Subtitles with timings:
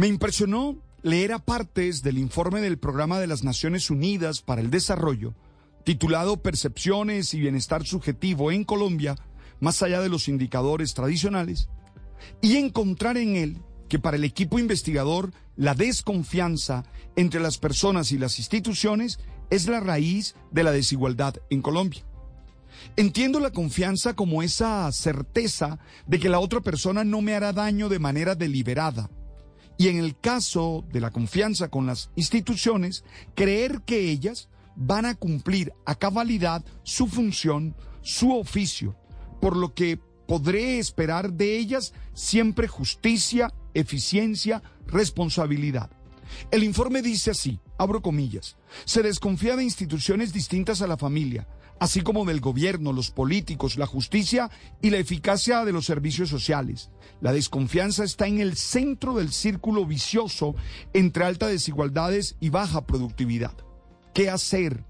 [0.00, 4.70] Me impresionó leer a partes del informe del Programa de las Naciones Unidas para el
[4.70, 5.34] Desarrollo,
[5.84, 9.14] titulado Percepciones y Bienestar Subjetivo en Colombia,
[9.60, 11.68] más allá de los indicadores tradicionales,
[12.40, 13.58] y encontrar en él
[13.90, 19.18] que para el equipo investigador la desconfianza entre las personas y las instituciones
[19.50, 22.06] es la raíz de la desigualdad en Colombia.
[22.96, 27.90] Entiendo la confianza como esa certeza de que la otra persona no me hará daño
[27.90, 29.10] de manera deliberada.
[29.80, 33.02] Y en el caso de la confianza con las instituciones,
[33.34, 38.94] creer que ellas van a cumplir a cabalidad su función, su oficio,
[39.40, 45.90] por lo que podré esperar de ellas siempre justicia, eficiencia, responsabilidad.
[46.50, 51.48] El informe dice así, abro comillas, se desconfía de instituciones distintas a la familia,
[51.80, 54.50] así como del gobierno, los políticos, la justicia
[54.80, 56.90] y la eficacia de los servicios sociales.
[57.20, 60.54] La desconfianza está en el centro del círculo vicioso
[60.92, 63.54] entre altas desigualdades y baja productividad.
[64.14, 64.84] ¿Qué hacer?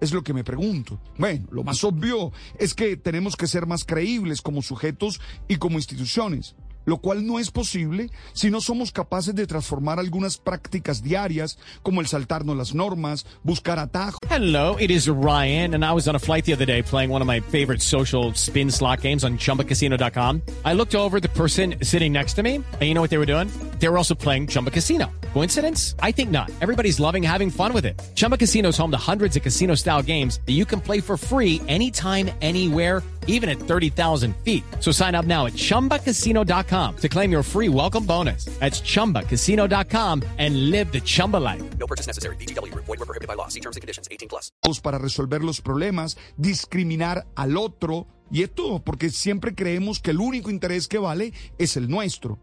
[0.00, 1.00] Es lo que me pregunto.
[1.18, 5.78] Bueno, lo más obvio es que tenemos que ser más creíbles como sujetos y como
[5.78, 6.54] instituciones
[6.84, 12.00] lo cual no es posible si no somos capaces de transformar algunas prácticas diarias como
[12.00, 14.18] el saltarnos las normas, buscar atajos.
[14.28, 17.22] Hello, it is Ryan and I was on a flight the other day playing one
[17.22, 20.42] of my favorite social spin slot games on chumbacasino.com.
[20.64, 23.26] I looked over the person sitting next to me and you know what they were
[23.26, 23.48] doing?
[23.78, 25.12] They were also playing Chumba Casino.
[25.34, 25.96] Coincidence?
[26.00, 26.50] I think not.
[26.62, 28.00] Everybody's loving having fun with it.
[28.14, 31.60] Chumba Casino is home to hundreds of casino-style games that you can play for free
[31.66, 34.64] anytime anywhere even at 30,000 feet.
[34.80, 38.46] So sign up now at ChumbaCasino.com to claim your free welcome bonus.
[38.60, 41.62] That's ChumbaCasino.com and live the Chumba life.
[41.78, 42.36] No purchase necessary.
[42.36, 42.74] BGW.
[42.74, 43.48] Void were prohibited by law.
[43.48, 44.08] See terms and conditions.
[44.10, 44.50] 18 plus.
[44.82, 50.50] Para resolver los problemas, discriminar al otro y esto porque siempre creemos que el único
[50.50, 52.38] interés que vale es el nuestro.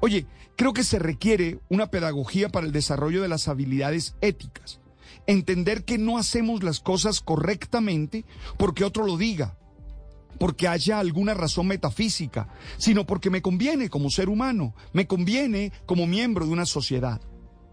[0.00, 4.80] Oye, creo que se requiere una pedagogía para el desarrollo de las habilidades éticas.
[5.26, 8.24] Entender que no hacemos las cosas correctamente
[8.56, 9.56] porque otro lo diga
[10.38, 16.06] porque haya alguna razón metafísica, sino porque me conviene como ser humano, me conviene como
[16.06, 17.20] miembro de una sociedad.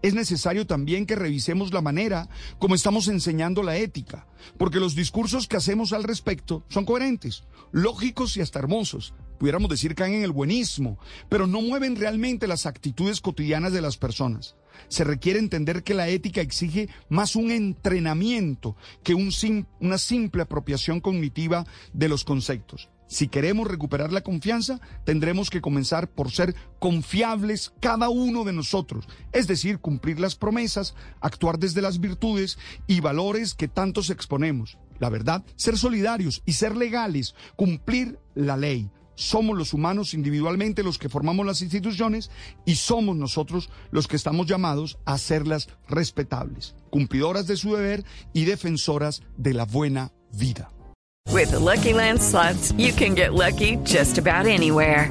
[0.02, 2.28] Es necesario también que revisemos la manera
[2.58, 4.26] como estamos enseñando la ética,
[4.58, 9.14] porque los discursos que hacemos al respecto son coherentes, lógicos y hasta hermosos.
[9.38, 13.96] Pudiéramos decir caen en el buenismo, pero no mueven realmente las actitudes cotidianas de las
[13.96, 14.56] personas.
[14.88, 21.66] Se requiere entender que la ética exige más un entrenamiento que una simple apropiación cognitiva
[21.92, 22.88] de los conceptos.
[23.06, 29.06] Si queremos recuperar la confianza, tendremos que comenzar por ser confiables cada uno de nosotros,
[29.32, 34.76] es decir, cumplir las promesas, actuar desde las virtudes y valores que tantos exponemos.
[34.98, 40.96] La verdad, ser solidarios y ser legales, cumplir la ley somos los humanos individualmente los
[40.96, 42.30] que formamos las instituciones
[42.64, 48.44] y somos nosotros los que estamos llamados a hacerlas respetables, cumplidoras de su deber y
[48.44, 50.70] defensoras de la buena vida.
[51.30, 52.20] With the Lucky Land
[52.78, 55.10] you can get lucky just about anywhere.